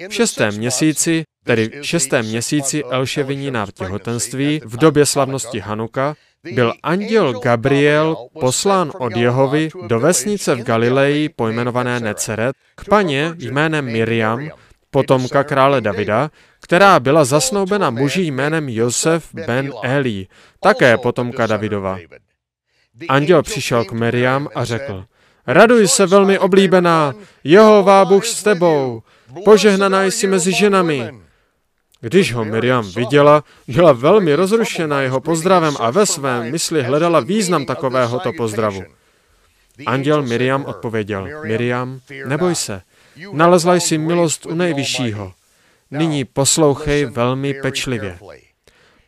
V 0.09 0.15
šestém 0.15 0.55
měsíci, 0.55 1.25
tedy 1.45 1.69
v 1.69 1.87
šestém 1.87 2.27
měsíci 2.27 2.85
Elševinina 2.85 3.67
v 3.67 3.73
těhotenství, 3.73 4.61
v 4.65 4.77
době 4.77 5.07
slavnosti 5.07 5.59
Hanuka, 5.59 6.15
byl 6.53 6.75
anděl 6.83 7.41
Gabriel 7.41 8.17
poslán 8.41 8.93
od 8.99 9.17
Jehovy 9.17 9.69
do 9.87 10.01
vesnice 10.01 10.55
v 10.55 10.63
Galileji 10.63 11.29
pojmenované 11.29 12.01
Neceret 12.01 12.57
k 12.75 12.89
paně 12.89 13.35
jménem 13.39 13.85
Miriam, 13.85 14.49
potomka 14.91 15.45
krále 15.45 15.81
Davida, 15.81 16.31
která 16.61 17.01
byla 17.01 17.25
zasnoubena 17.25 17.91
muži 17.91 18.23
jménem 18.23 18.69
Josef 18.69 19.35
ben 19.35 19.73
Eli, 19.83 20.27
také 20.61 20.99
potomka 20.99 21.47
Davidova. 21.47 21.99
Anděl 23.09 23.43
přišel 23.43 23.85
k 23.85 23.93
Miriam 23.93 24.49
a 24.55 24.65
řekl, 24.65 25.05
Raduj 25.47 25.89
se 25.89 26.07
velmi 26.07 26.39
oblíbená, 26.39 27.15
Jehová 27.45 28.05
Bůh 28.05 28.27
s 28.27 28.43
tebou, 28.43 29.03
požehnaná 29.45 30.05
jsi 30.05 30.27
mezi 30.27 30.53
ženami. 30.53 31.24
Když 32.05 32.33
ho 32.33 32.45
Miriam 32.45 32.91
viděla, 32.91 33.45
byla 33.69 33.93
velmi 33.93 34.35
rozrušena 34.35 35.01
jeho 35.01 35.21
pozdravem 35.21 35.77
a 35.81 35.91
ve 35.91 36.07
svém 36.07 36.53
mysli 36.53 36.83
hledala 36.83 37.21
význam 37.21 37.67
takovéhoto 37.67 38.33
pozdravu. 38.33 38.85
Anděl 39.87 40.23
Miriam 40.23 40.65
odpověděl, 40.65 41.29
Miriam, 41.45 42.01
neboj 42.27 42.55
se, 42.55 42.83
nalezla 43.33 43.75
jsi 43.75 43.99
milost 43.99 44.47
u 44.47 44.55
nejvyššího. 44.55 45.33
Nyní 45.91 46.25
poslouchej 46.25 47.05
velmi 47.05 47.55
pečlivě. 47.55 48.19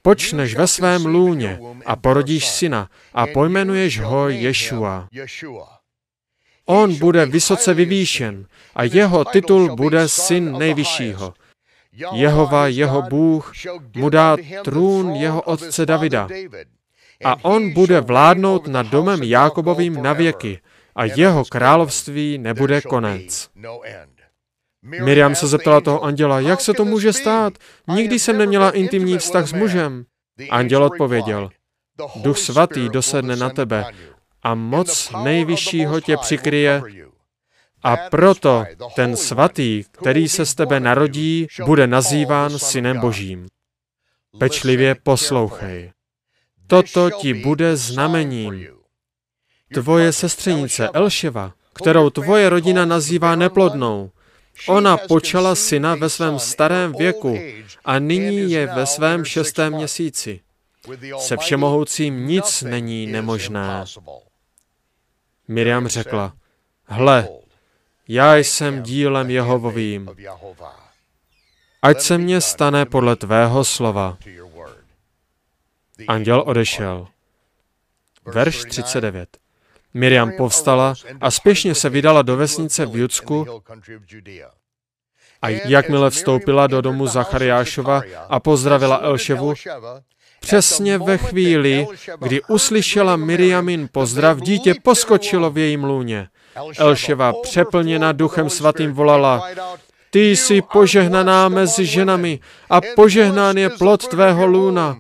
Počneš 0.03 0.55
ve 0.55 0.67
svém 0.67 1.07
lůně 1.07 1.59
a 1.87 1.97
porodíš 1.97 2.49
syna 2.49 2.89
a 3.15 3.27
pojmenuješ 3.27 4.01
ho 4.01 4.29
Ješua. 4.29 5.09
On 6.65 6.95
bude 6.95 7.27
vysoce 7.27 7.75
vyvýšen 7.75 8.47
a 8.75 8.83
jeho 8.85 9.25
titul 9.25 9.77
bude 9.77 10.09
syn 10.09 10.59
nejvyššího. 10.59 11.35
Jehova, 12.13 12.67
jeho 12.67 13.03
Bůh, 13.03 13.53
mu 13.97 14.09
dá 14.09 14.37
trůn 14.65 15.11
jeho 15.11 15.43
otce 15.43 15.87
Davida. 15.87 16.29
A 17.25 17.45
on 17.45 17.73
bude 17.73 18.01
vládnout 18.01 18.67
nad 18.67 18.87
domem 18.87 19.23
Jákobovým 19.23 20.03
na 20.03 20.13
věky 20.13 20.61
a 20.95 21.05
jeho 21.05 21.45
království 21.45 22.39
nebude 22.39 22.81
konec. 22.81 23.49
Miriam 24.83 25.35
se 25.35 25.47
zeptala 25.47 25.81
toho 25.81 26.05
anděla, 26.05 26.41
jak 26.41 26.61
se 26.61 26.75
to 26.75 26.85
může 26.85 27.13
stát? 27.13 27.53
Nikdy 27.89 28.19
jsem 28.19 28.39
neměla 28.39 28.71
intimní 28.71 29.19
vztah 29.19 29.47
s 29.47 29.53
mužem. 29.53 30.05
Anděl 30.51 30.85
odpověděl, 30.85 31.51
Duch 32.17 32.39
svatý 32.39 32.89
dosedne 32.89 33.37
na 33.37 33.51
tebe 33.51 33.85
a 34.43 34.55
moc 34.55 35.13
nejvyššího 35.25 36.01
tě 36.01 36.17
přikryje 36.17 36.83
a 37.87 37.97
proto 38.11 38.65
ten 38.97 39.17
svatý, 39.17 39.85
který 39.91 40.29
se 40.29 40.47
z 40.47 40.55
tebe 40.55 40.81
narodí, 40.81 41.47
bude 41.65 41.87
nazýván 41.87 42.59
synem 42.59 43.01
božím. 43.01 43.47
Pečlivě 44.39 44.95
poslouchej. 44.95 45.93
Toto 46.67 47.11
ti 47.11 47.35
bude 47.35 47.77
znamením. 47.77 48.67
Tvoje 49.75 50.13
sestřenice 50.13 50.89
Elševa, 50.89 51.53
kterou 51.73 52.11
tvoje 52.11 52.49
rodina 52.49 52.85
nazývá 52.85 53.37
neplodnou, 53.37 54.11
Ona 54.69 54.97
počala 54.97 55.55
syna 55.55 55.95
ve 55.95 56.09
svém 56.09 56.39
starém 56.39 56.93
věku 56.93 57.39
a 57.85 57.99
nyní 57.99 58.51
je 58.51 58.67
ve 58.67 58.87
svém 58.87 59.25
šestém 59.25 59.73
měsíci. 59.73 60.41
Se 61.19 61.37
všemohoucím 61.37 62.27
nic 62.27 62.63
není 62.63 63.07
nemožné. 63.07 63.85
Miriam 65.49 65.89
řekla, 65.89 66.33
hle, 66.85 67.29
já 68.09 68.37
jsem 68.37 68.83
dílem 68.83 69.31
Jehovovým. 69.31 70.11
Ať 71.83 72.01
se 72.01 72.19
mně 72.19 72.41
stane 72.41 72.87
podle 72.87 73.17
tvého 73.17 73.65
slova. 73.65 74.19
Anděl 76.09 76.43
odešel. 76.47 77.07
Verš 78.27 78.65
39. 78.65 79.37
Miriam 79.95 80.33
povstala 80.37 80.95
a 81.21 81.31
spěšně 81.31 81.75
se 81.75 81.89
vydala 81.89 82.23
do 82.23 82.37
vesnice 82.37 82.87
v 82.87 82.97
Judsku 82.97 83.63
a 85.43 85.49
jakmile 85.49 86.11
vstoupila 86.11 86.67
do 86.67 86.81
domu 86.81 87.07
Zachariášova 87.07 88.03
a 88.29 88.41
pozdravila 88.41 88.97
Elševu, 88.97 89.55
přesně 90.41 90.99
ve 90.99 91.19
chvíli, 91.19 91.87
kdy 92.21 92.43
uslyšela 92.43 93.17
Miriamin 93.17 93.89
pozdrav, 93.93 94.41
dítě 94.41 94.75
poskočilo 94.83 95.51
v 95.51 95.59
jejím 95.59 95.85
lůně. 95.85 96.29
Elševa 96.79 97.33
přeplněna 97.43 98.13
duchem 98.13 98.51
svatým 98.51 98.93
volala, 98.93 99.49
ty 100.11 100.37
jsi 100.37 100.63
požehnaná 100.63 101.49
mezi 101.49 101.87
ženami 101.87 102.41
a 102.71 102.81
požehnán 102.97 103.57
je 103.57 103.71
plod 103.71 104.09
tvého 104.09 104.47
lůna. 104.47 104.97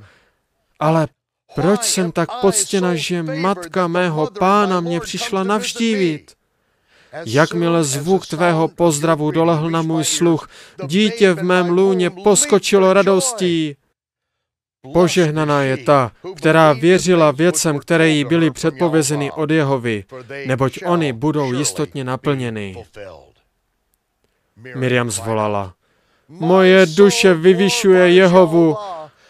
Ale 0.79 1.09
proč 1.55 1.83
jsem 1.83 2.13
tak 2.13 2.29
poctěna, 2.41 2.95
že 2.95 3.23
matka 3.23 3.87
mého 3.87 4.31
pána 4.39 4.81
mě 4.81 5.01
přišla 5.01 5.45
navštívit? 5.45 6.33
Jakmile 7.27 7.85
zvuk 7.85 8.27
tvého 8.27 8.69
pozdravu 8.69 9.31
dolehl 9.31 9.71
na 9.71 9.83
můj 9.83 10.05
sluch, 10.05 10.49
dítě 10.87 11.33
v 11.33 11.43
mém 11.43 11.69
lůně 11.69 12.11
poskočilo 12.11 12.93
radostí. 12.93 13.77
Požehnaná 14.93 15.62
je 15.62 15.76
ta, 15.76 16.12
která 16.37 16.73
věřila 16.73 17.31
věcem, 17.31 17.78
které 17.78 18.09
jí 18.09 18.25
byly 18.25 18.50
předpovězeny 18.50 19.33
od 19.33 19.50
Jehovy, 19.50 20.05
neboť 20.47 20.78
oni 20.87 21.12
budou 21.12 21.52
jistotně 21.52 22.05
naplněny. 22.05 22.85
Miriam 24.75 25.11
zvolala, 25.11 25.75
moje 26.28 26.87
duše 26.87 27.35
vyvyšuje 27.35 28.12
Jehovu, 28.12 28.76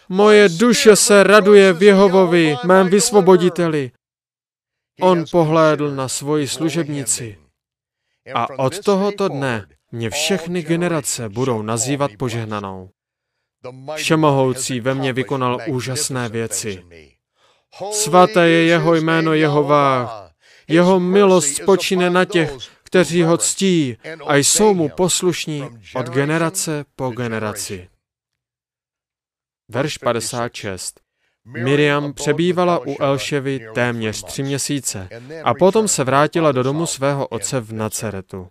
moje 0.09 0.49
duše 0.49 0.95
se 0.95 1.23
raduje 1.23 1.73
v 1.73 1.83
Jehovovi, 1.83 2.57
mém 2.65 2.89
vysvoboditeli, 2.89 3.91
On 5.01 5.25
pohlédl 5.31 5.95
na 5.95 6.07
svoji 6.07 6.47
služebnici 6.47 7.37
a 8.33 8.59
od 8.59 8.79
tohoto 8.79 9.27
dne 9.27 9.65
mě 9.91 10.09
všechny 10.09 10.61
generace 10.61 11.29
budou 11.29 11.61
nazývat 11.61 12.11
požehnanou. 12.17 12.89
Všemohoucí 13.95 14.79
ve 14.79 14.93
mně 14.93 15.13
vykonal 15.13 15.59
úžasné 15.67 16.29
věci. 16.29 16.83
Svaté 17.91 18.49
je 18.49 18.63
jeho 18.63 18.95
jméno 18.95 19.33
Jehová. 19.33 20.23
Jeho 20.67 20.99
milost 20.99 21.55
spočine 21.55 22.09
na 22.09 22.25
těch, 22.25 22.53
kteří 22.83 23.23
ho 23.23 23.37
ctí 23.37 23.97
a 24.27 24.35
jsou 24.35 24.73
mu 24.73 24.89
poslušní 24.89 25.63
od 25.95 26.09
generace 26.09 26.85
po 26.95 27.09
generaci. 27.09 27.89
Verš 29.69 29.97
56. 29.97 30.99
Miriam 31.45 32.13
přebývala 32.13 32.87
u 32.87 32.95
Elševy 32.99 33.67
téměř 33.75 34.23
tři 34.23 34.43
měsíce 34.43 35.09
a 35.43 35.53
potom 35.53 35.87
se 35.87 36.03
vrátila 36.03 36.51
do 36.51 36.63
domu 36.63 36.85
svého 36.85 37.27
otce 37.27 37.59
v 37.59 37.73
Naceretu. 37.73 38.47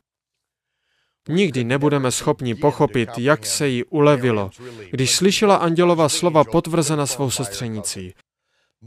Nikdy 1.28 1.64
nebudeme 1.64 2.10
schopni 2.10 2.54
pochopit, 2.54 3.08
jak 3.18 3.46
se 3.46 3.68
jí 3.68 3.84
ulevilo, 3.84 4.50
když 4.90 5.14
slyšela 5.14 5.56
andělova 5.56 6.08
slova 6.08 6.44
potvrzena 6.44 7.06
svou 7.06 7.30
sestřenicí. 7.30 8.14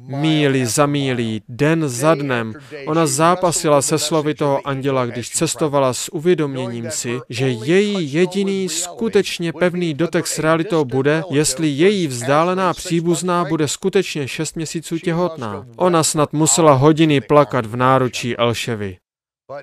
Míli 0.07 0.65
za 0.65 0.85
mílí, 0.85 1.41
den 1.49 1.89
za 1.89 2.15
dnem, 2.15 2.53
ona 2.87 3.05
zápasila 3.05 3.81
se 3.81 3.99
slovy 3.99 4.33
toho 4.33 4.67
anděla, 4.67 5.05
když 5.05 5.29
cestovala 5.29 5.93
s 5.93 6.13
uvědoměním 6.13 6.91
si, 6.91 7.19
že 7.29 7.49
její 7.49 8.13
jediný 8.13 8.69
skutečně 8.69 9.53
pevný 9.53 9.93
dotek 9.93 10.27
s 10.27 10.39
realitou 10.39 10.85
bude, 10.85 11.23
jestli 11.31 11.67
její 11.67 12.07
vzdálená 12.07 12.73
příbuzná 12.73 13.45
bude 13.45 13.67
skutečně 13.67 14.27
šest 14.27 14.55
měsíců 14.55 14.97
těhotná. 14.97 15.65
Ona 15.75 16.03
snad 16.03 16.33
musela 16.33 16.73
hodiny 16.73 17.21
plakat 17.21 17.65
v 17.65 17.75
náručí 17.75 18.37
Elševy. 18.37 18.97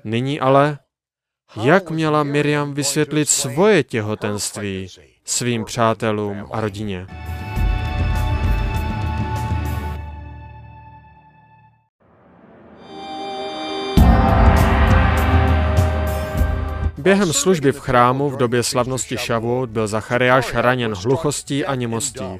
Nyní 0.03 0.39
ale, 0.39 0.79
jak 1.55 1.89
měla 1.89 2.23
Miriam 2.23 2.73
vysvětlit 2.73 3.29
svoje 3.29 3.83
těhotenství 3.83 4.87
svým 5.25 5.65
přátelům 5.65 6.47
a 6.51 6.61
rodině? 6.61 7.07
Během 16.97 17.33
služby 17.33 17.71
v 17.71 17.79
chrámu 17.79 18.29
v 18.29 18.37
době 18.37 18.63
slavnosti 18.63 19.17
Šavuot 19.17 19.69
byl 19.69 19.87
Zachariáš 19.87 20.53
raněn 20.53 20.93
hluchostí 20.93 21.65
a 21.65 21.75
němostí. 21.75 22.39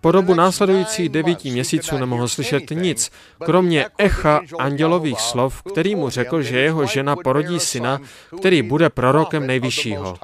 Po 0.00 0.12
dobu 0.12 0.34
následujících 0.34 1.08
devíti 1.08 1.50
měsíců 1.50 1.98
nemohl 1.98 2.28
slyšet 2.28 2.70
nic, 2.70 3.10
kromě 3.44 3.86
echa 3.98 4.40
andělových 4.58 5.20
slov, 5.20 5.62
který 5.62 5.94
mu 5.94 6.10
řekl, 6.10 6.42
že 6.42 6.58
jeho 6.58 6.86
žena 6.86 7.16
porodí 7.16 7.60
syna, 7.60 8.00
který 8.38 8.62
bude 8.62 8.90
prorokem 8.90 9.46
nejvyššího. 9.46 10.16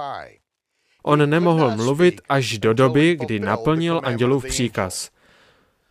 On 1.03 1.29
nemohl 1.29 1.75
mluvit 1.75 2.21
až 2.29 2.57
do 2.57 2.73
doby, 2.73 3.15
kdy 3.15 3.39
naplnil 3.39 4.01
andělův 4.03 4.45
příkaz. 4.45 5.09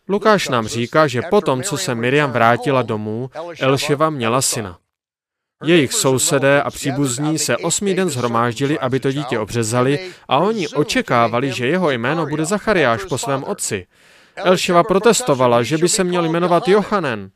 Lukáš 0.09 0.49
nám 0.49 0.67
říká, 0.67 1.07
že 1.07 1.21
potom, 1.29 1.63
co 1.63 1.77
se 1.77 1.95
Miriam 1.95 2.31
vrátila 2.31 2.81
domů, 2.81 3.29
Elševa 3.59 4.09
měla 4.09 4.41
syna. 4.41 4.77
Jejich 5.63 5.93
sousedé 5.93 6.61
a 6.61 6.71
příbuzní 6.71 7.39
se 7.39 7.57
osmý 7.57 7.93
den 7.93 8.09
zhromáždili, 8.09 8.79
aby 8.79 8.99
to 8.99 9.11
dítě 9.11 9.39
obřezali 9.39 10.09
a 10.27 10.37
oni 10.37 10.67
očekávali, 10.67 11.51
že 11.51 11.67
jeho 11.67 11.91
jméno 11.91 12.25
bude 12.25 12.45
Zachariáš 12.45 13.03
po 13.03 13.17
svém 13.17 13.43
otci. 13.43 13.85
Elševa 14.35 14.83
protestovala, 14.83 15.63
že 15.63 15.77
by 15.77 15.89
se 15.89 16.03
měl 16.03 16.25
jmenovat 16.25 16.67
Jochanen. 16.67 17.31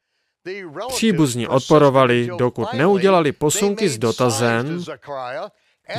Příbuzní 0.87 1.47
odporovali, 1.47 2.29
dokud 2.37 2.73
neudělali 2.73 3.31
posunky 3.31 3.89
s 3.89 3.97
dotazem, 3.97 4.83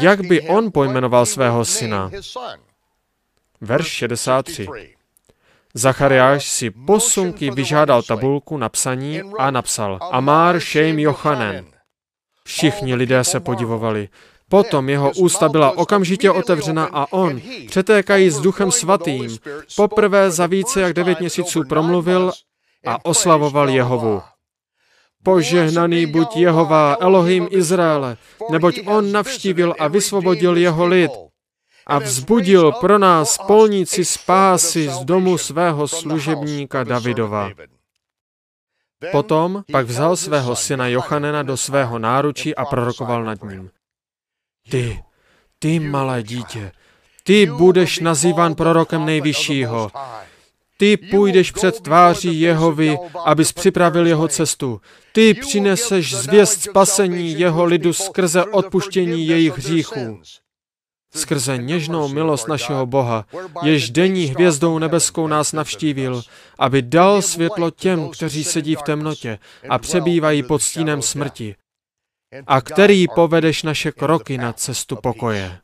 jak 0.00 0.20
by 0.20 0.40
on 0.40 0.72
pojmenoval 0.72 1.26
svého 1.26 1.64
syna. 1.64 2.10
Verš 3.60 3.86
63. 3.86 4.68
Zachariáš 5.74 6.48
si 6.48 6.70
posunky 6.70 7.50
vyžádal 7.50 8.02
tabulku 8.02 8.56
na 8.56 8.68
psaní 8.68 9.22
a 9.38 9.50
napsal 9.50 9.98
Amár 10.12 10.60
Shem 10.60 10.98
Jochanen. 10.98 11.77
Všichni 12.48 12.94
lidé 12.94 13.24
se 13.24 13.40
podivovali. 13.40 14.08
Potom 14.48 14.88
jeho 14.88 15.10
ústa 15.10 15.48
byla 15.48 15.78
okamžitě 15.78 16.30
otevřena 16.30 16.88
a 16.92 17.12
on, 17.12 17.40
přetékají 17.66 18.30
s 18.30 18.40
duchem 18.40 18.72
svatým, 18.72 19.38
poprvé 19.76 20.30
za 20.30 20.46
více 20.46 20.80
jak 20.80 20.92
devět 20.92 21.20
měsíců 21.20 21.62
promluvil 21.68 22.32
a 22.86 23.04
oslavoval 23.04 23.68
Jehovu. 23.68 24.22
Požehnaný 25.22 26.06
buď 26.06 26.36
Jehová, 26.36 26.96
Elohim 27.00 27.48
Izraele, 27.50 28.16
neboť 28.50 28.80
on 28.86 29.12
navštívil 29.12 29.74
a 29.78 29.88
vysvobodil 29.88 30.56
jeho 30.56 30.86
lid 30.86 31.10
a 31.86 31.98
vzbudil 31.98 32.72
pro 32.72 32.98
nás 32.98 33.38
polníci 33.46 34.04
spásy 34.04 34.88
z 34.88 35.04
domu 35.04 35.38
svého 35.38 35.88
služebníka 35.88 36.84
Davidova. 36.84 37.50
Potom 39.12 39.62
pak 39.72 39.86
vzal 39.86 40.16
svého 40.16 40.56
syna 40.56 40.88
Jochanena 40.88 41.42
do 41.42 41.56
svého 41.56 41.98
náručí 41.98 42.54
a 42.54 42.64
prorokoval 42.64 43.24
nad 43.24 43.42
ním. 43.42 43.70
Ty, 44.70 45.02
ty 45.58 45.80
malé 45.80 46.22
dítě, 46.22 46.72
ty 47.24 47.46
budeš 47.46 48.00
nazýván 48.00 48.54
prorokem 48.54 49.06
nejvyššího. 49.06 49.90
Ty 50.76 50.96
půjdeš 50.96 51.50
před 51.50 51.80
tváří 51.80 52.40
Jehovi, 52.40 52.98
abys 53.24 53.52
připravil 53.52 54.06
jeho 54.06 54.28
cestu. 54.28 54.80
Ty 55.12 55.34
přineseš 55.34 56.14
zvěst 56.14 56.62
spasení 56.62 57.40
jeho 57.40 57.64
lidu 57.64 57.92
skrze 57.92 58.44
odpuštění 58.44 59.26
jejich 59.26 59.58
hříchů 59.58 60.20
skrze 61.14 61.58
něžnou 61.58 62.08
milost 62.08 62.48
našeho 62.48 62.86
Boha, 62.86 63.24
jež 63.62 63.90
denní 63.90 64.24
hvězdou 64.24 64.78
nebeskou 64.78 65.26
nás 65.26 65.52
navštívil, 65.52 66.22
aby 66.58 66.82
dal 66.82 67.22
světlo 67.22 67.70
těm, 67.70 68.10
kteří 68.10 68.44
sedí 68.44 68.74
v 68.74 68.82
temnotě 68.82 69.38
a 69.68 69.78
přebývají 69.78 70.42
pod 70.42 70.62
stínem 70.62 71.02
smrti, 71.02 71.56
a 72.46 72.60
který 72.60 73.06
povedeš 73.14 73.62
naše 73.62 73.92
kroky 73.92 74.38
na 74.38 74.52
cestu 74.52 74.96
pokoje. 74.96 75.58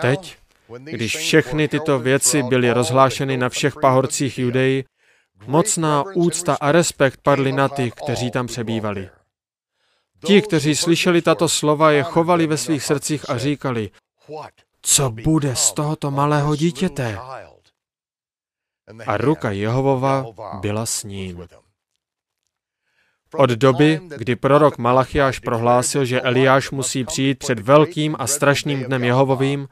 Teď, 0.00 0.36
když 0.84 1.16
všechny 1.16 1.68
tyto 1.68 1.98
věci 1.98 2.42
byly 2.42 2.72
rozhlášeny 2.72 3.36
na 3.36 3.48
všech 3.48 3.74
pahorcích 3.80 4.38
Judeji, 4.38 4.84
mocná 5.46 6.04
úcta 6.14 6.54
a 6.60 6.72
respekt 6.72 7.20
padly 7.22 7.52
na 7.52 7.68
ty, 7.68 7.90
kteří 7.90 8.30
tam 8.30 8.46
přebývali. 8.46 9.10
Ti, 10.24 10.42
kteří 10.42 10.76
slyšeli 10.76 11.22
tato 11.22 11.48
slova, 11.48 11.90
je 11.90 12.02
chovali 12.02 12.46
ve 12.46 12.56
svých 12.56 12.84
srdcích 12.84 13.30
a 13.30 13.38
říkali, 13.38 13.90
co 14.82 15.10
bude 15.10 15.56
z 15.56 15.72
tohoto 15.72 16.10
malého 16.10 16.56
dítěte? 16.56 17.18
A 19.06 19.16
ruka 19.16 19.50
Jehovova 19.50 20.26
byla 20.60 20.86
s 20.86 21.04
ním. 21.04 21.46
Od 23.34 23.50
doby, 23.50 24.00
kdy 24.16 24.36
prorok 24.36 24.78
Malachiáš 24.78 25.38
prohlásil, 25.38 26.04
že 26.04 26.20
Eliáš 26.20 26.70
musí 26.70 27.04
přijít 27.04 27.38
před 27.38 27.58
velkým 27.58 28.16
a 28.18 28.26
strašným 28.26 28.84
dnem 28.84 29.04
Jehovovým, 29.04 29.68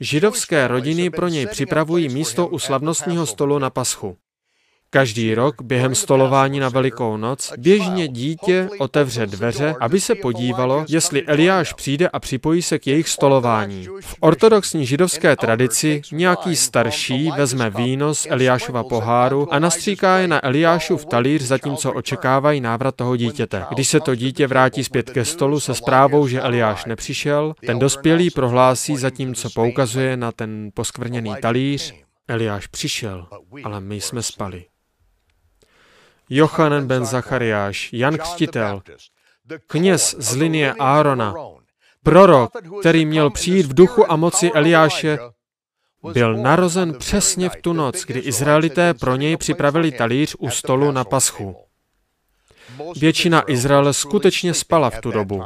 židovské 0.00 0.68
rodiny 0.68 1.10
pro 1.10 1.28
něj 1.28 1.46
připravují 1.46 2.08
místo 2.08 2.48
u 2.48 2.58
slavnostního 2.58 3.26
stolu 3.26 3.58
na 3.58 3.70
paschu. 3.70 4.16
Každý 4.94 5.34
rok 5.34 5.62
během 5.62 5.94
stolování 5.94 6.60
na 6.60 6.68
Velikou 6.68 7.16
noc 7.16 7.52
běžně 7.58 8.08
dítě 8.08 8.68
otevře 8.78 9.26
dveře, 9.26 9.74
aby 9.80 10.00
se 10.00 10.14
podívalo, 10.14 10.84
jestli 10.88 11.26
Eliáš 11.26 11.72
přijde 11.72 12.08
a 12.08 12.20
připojí 12.20 12.62
se 12.62 12.78
k 12.78 12.86
jejich 12.86 13.08
stolování. 13.08 13.86
V 14.00 14.14
ortodoxní 14.20 14.86
židovské 14.86 15.36
tradici 15.36 16.02
nějaký 16.12 16.56
starší 16.56 17.30
vezme 17.36 17.70
víno 17.70 18.14
z 18.14 18.26
Eliášova 18.30 18.84
poháru 18.84 19.54
a 19.54 19.58
nastříká 19.58 20.18
je 20.18 20.28
na 20.28 20.44
Eliášův 20.44 21.04
talíř, 21.04 21.42
zatímco 21.42 21.92
očekávají 21.92 22.60
návrat 22.60 22.94
toho 22.94 23.16
dítěte. 23.16 23.64
Když 23.70 23.88
se 23.88 24.00
to 24.00 24.14
dítě 24.14 24.46
vrátí 24.46 24.84
zpět 24.84 25.10
ke 25.10 25.24
stolu 25.24 25.60
se 25.60 25.74
zprávou, 25.74 26.26
že 26.26 26.40
Eliáš 26.40 26.84
nepřišel, 26.84 27.54
ten 27.66 27.78
dospělý 27.78 28.30
prohlásí, 28.30 28.96
zatímco 28.96 29.48
poukazuje 29.54 30.16
na 30.16 30.32
ten 30.32 30.70
poskvrněný 30.74 31.34
talíř, 31.42 31.94
Eliáš 32.28 32.66
přišel, 32.66 33.26
ale 33.64 33.80
my 33.80 34.00
jsme 34.00 34.22
spali. 34.22 34.64
Jochanan 36.34 36.86
ben 36.86 37.04
Zachariáš, 37.04 37.92
Jan 37.92 38.18
Křtitel, 38.18 38.82
kněz 39.66 40.14
z 40.18 40.36
linie 40.36 40.74
Árona, 40.78 41.34
prorok, 42.02 42.52
který 42.80 43.06
měl 43.06 43.30
přijít 43.30 43.66
v 43.66 43.74
duchu 43.74 44.12
a 44.12 44.16
moci 44.16 44.52
Eliáše, 44.52 45.18
byl 46.12 46.36
narozen 46.36 46.94
přesně 46.94 47.48
v 47.48 47.56
tu 47.56 47.72
noc, 47.72 48.04
kdy 48.04 48.20
Izraelité 48.20 48.94
pro 48.94 49.16
něj 49.16 49.36
připravili 49.36 49.92
talíř 49.92 50.36
u 50.38 50.50
stolu 50.50 50.92
na 50.92 51.04
paschu. 51.04 51.56
Většina 52.96 53.50
Izraele 53.50 53.94
skutečně 53.94 54.54
spala 54.54 54.90
v 54.90 55.00
tu 55.00 55.10
dobu. 55.10 55.42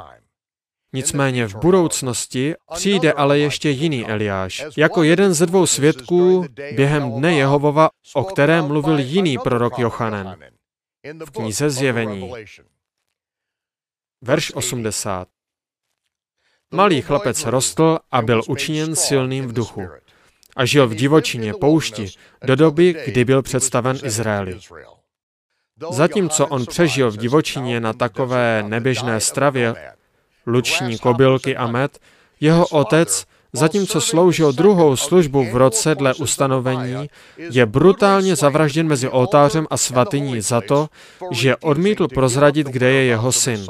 Nicméně 0.93 1.47
v 1.47 1.57
budoucnosti 1.57 2.55
přijde 2.75 3.13
ale 3.13 3.39
ještě 3.39 3.71
jiný 3.71 4.07
Eliáš, 4.07 4.65
jako 4.77 5.03
jeden 5.03 5.35
ze 5.35 5.47
dvou 5.47 5.67
svědků 5.67 6.45
během 6.73 7.13
dne 7.13 7.35
Jehovova, 7.35 7.89
o 8.15 8.25
kterém 8.25 8.65
mluvil 8.65 8.99
jiný 8.99 9.39
prorok 9.39 9.79
Jochanen. 9.79 10.37
V 11.25 11.31
knize 11.31 11.71
Zjevení. 11.71 12.33
Verš 14.23 14.55
80. 14.55 15.29
Malý 16.71 17.03
chlapec 17.03 17.45
rostl 17.45 17.99
a 18.11 18.23
byl 18.23 18.43
učiněn 18.49 18.97
silným 18.97 19.47
v 19.47 19.53
duchu 19.53 19.89
a 20.57 20.65
žil 20.65 20.89
v 20.89 20.95
divočině 20.95 21.55
poušti 21.55 22.07
do 22.45 22.57
doby, 22.57 22.97
kdy 23.07 23.25
byl 23.25 23.43
představen 23.43 23.99
Izraeli. 24.05 24.61
Zatímco 25.91 26.47
on 26.47 26.67
přežil 26.67 27.11
v 27.11 27.17
divočině 27.17 27.81
na 27.81 27.93
takové 27.93 28.63
neběžné 28.63 29.21
stravě, 29.21 29.75
luční 30.47 30.99
kobylky 30.99 31.57
a 31.57 31.67
med, 31.67 31.99
jeho 32.41 32.67
otec, 32.67 33.27
zatímco 33.53 34.01
sloužil 34.01 34.53
druhou 34.53 34.97
službu 34.97 35.45
v 35.45 35.57
roce 35.57 35.95
dle 35.95 36.15
ustanovení, 36.15 37.11
je 37.37 37.67
brutálně 37.67 38.37
zavražděn 38.37 38.87
mezi 38.87 39.09
oltářem 39.09 39.67
a 39.71 39.77
svatyní 39.77 40.41
za 40.41 40.61
to, 40.61 40.89
že 41.31 41.57
odmítl 41.57 42.09
prozradit, 42.09 42.67
kde 42.67 42.91
je 42.91 43.05
jeho 43.05 43.33
syn. 43.33 43.67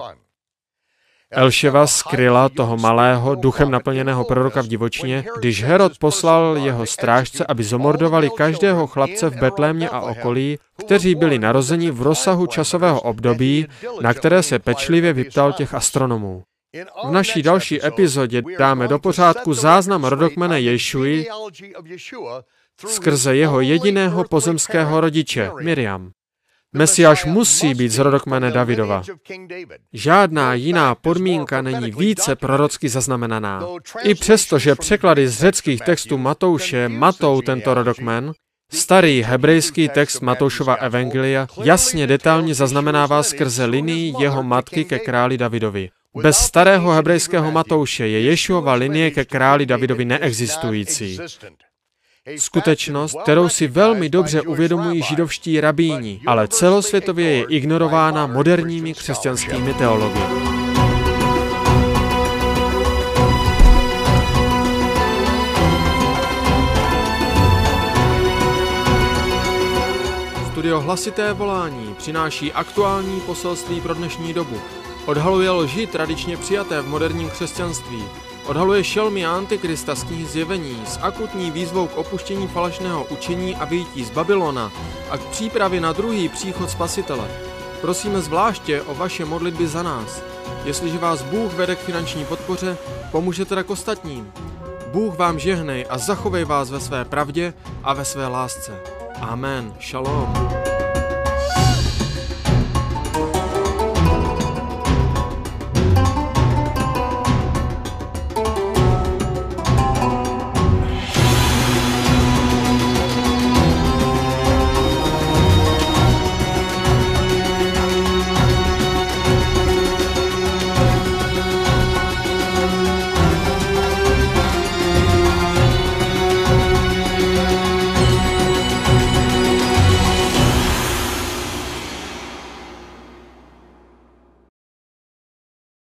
Elševa 1.31 1.87
skryla 1.87 2.49
toho 2.49 2.77
malého, 2.77 3.35
duchem 3.35 3.71
naplněného 3.71 4.25
proroka 4.25 4.63
v 4.63 4.67
divočině, 4.67 5.25
když 5.39 5.65
Herod 5.65 5.99
poslal 5.99 6.57
jeho 6.57 6.87
strážce, 6.87 7.47
aby 7.47 7.65
zomordovali 7.65 8.31
každého 8.31 8.87
chlapce 8.87 9.31
v 9.31 9.41
Betlémě 9.41 9.89
a 9.89 10.01
okolí, 10.01 10.59
kteří 10.79 11.15
byli 11.15 11.39
narozeni 11.39 11.91
v 11.91 12.03
rozsahu 12.03 12.47
časového 12.47 13.01
období, 13.01 13.67
na 14.01 14.15
které 14.15 14.43
se 14.43 14.59
pečlivě 14.59 15.13
vyptal 15.13 15.53
těch 15.53 15.75
astronomů. 15.75 16.43
V 17.09 17.11
naší 17.11 17.43
další 17.43 17.87
epizodě 17.87 18.43
dáme 18.59 18.89
do 18.89 18.99
pořádku 18.99 19.55
záznam 19.55 20.05
rodokmene 20.05 20.61
Ješuji 20.61 21.27
skrze 22.87 23.37
jeho 23.37 23.61
jediného 23.61 24.25
pozemského 24.25 25.01
rodiče, 25.01 25.51
Miriam. 25.61 26.11
Mesiáš 26.73 27.25
musí 27.25 27.75
být 27.75 27.89
z 27.89 27.99
rodokmene 27.99 28.51
Davidova. 28.51 29.03
Žádná 29.93 30.55
jiná 30.55 30.95
podmínka 30.95 31.63
není 31.63 31.91
více 31.91 32.37
prorocky 32.37 32.89
zaznamenaná. 32.89 33.67
I 34.03 34.15
přesto, 34.15 34.59
že 34.59 34.75
překlady 34.75 35.29
z 35.29 35.39
řeckých 35.39 35.81
textů 35.81 36.19
Matouše 36.19 36.89
matou 36.89 37.43
tento 37.43 37.75
rodokmen, 37.75 38.33
starý 38.73 39.23
hebrejský 39.23 39.89
text 39.89 40.21
Matoušova 40.21 40.75
Evangelia 40.75 41.47
jasně 41.63 42.07
detailně 42.07 42.55
zaznamenává 42.55 43.23
skrze 43.23 43.65
linii 43.65 44.15
jeho 44.19 44.43
matky 44.43 44.85
ke 44.85 44.99
králi 44.99 45.39
Davidovi. 45.39 45.91
Bez 46.23 46.37
starého 46.37 46.93
hebrejského 46.93 47.53
Matouše 47.53 48.09
je 48.09 48.21
Ješuova 48.21 48.75
linie 48.75 49.11
ke 49.11 49.25
králi 49.25 49.67
Davidovi 49.67 50.05
neexistující. 50.05 51.19
Skutečnost, 52.37 53.17
kterou 53.23 53.49
si 53.49 53.69
velmi 53.69 54.09
dobře 54.09 54.41
uvědomují 54.43 55.03
židovští 55.03 55.61
rabíni, 55.61 56.21
ale 56.27 56.49
celosvětově 56.49 57.31
je 57.31 57.45
ignorována 57.49 58.27
moderními 58.27 58.95
křesťanskými 58.95 59.75
teology. 59.75 60.21
Studio 70.51 70.81
Hlasité 70.81 71.33
volání 71.33 71.95
přináší 71.99 72.53
aktuální 72.53 73.21
poselství 73.21 73.81
pro 73.81 73.95
dnešní 73.95 74.33
dobu. 74.33 74.61
Odhaluje 75.07 75.51
lži 75.51 75.87
tradičně 75.87 76.37
přijaté 76.37 76.81
v 76.81 76.89
moderním 76.89 77.31
křesťanství 77.31 78.05
Odhaluje 78.47 78.85
šelmy 78.85 79.27
a 79.27 79.37
antikrista 79.37 79.95
z 79.95 80.05
knihy 80.05 80.25
zjevení 80.25 80.83
s 80.87 80.99
akutní 81.03 81.51
výzvou 81.51 81.87
k 81.87 81.97
opuštění 81.97 82.49
falešného 82.49 83.05
učení 83.05 83.57
a 83.57 83.65
vyjítí 83.65 84.05
z 84.05 84.11
Babylona 84.11 84.73
a 85.11 85.19
k 85.19 85.21
přípravě 85.21 85.81
na 85.81 85.93
druhý 85.93 86.29
příchod 86.29 86.71
Spasitele. 86.71 87.29
Prosíme 87.81 88.21
zvláště 88.21 88.83
o 88.83 88.95
vaše 88.95 89.25
modlitby 89.25 89.67
za 89.67 89.83
nás. 89.83 90.23
Jestliže 90.65 90.99
vás 90.99 91.23
Bůh 91.23 91.53
vede 91.53 91.77
k 91.77 91.79
finanční 91.79 92.25
podpoře, 92.25 92.79
pomůžete 93.13 93.55
tak 93.55 93.71
ostatním. 93.71 94.33
Bůh 94.93 95.19
vám 95.19 95.39
žehnej 95.39 95.87
a 95.89 95.99
zachovej 95.99 96.45
vás 96.45 96.71
ve 96.71 96.81
své 96.81 97.05
pravdě 97.05 97.55
a 97.83 97.95
ve 97.95 98.05
své 98.05 98.27
lásce. 98.27 98.81
Amen. 99.21 99.75
Shalom. 99.91 100.66